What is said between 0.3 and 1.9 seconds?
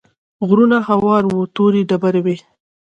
غرونه هوار وو تورې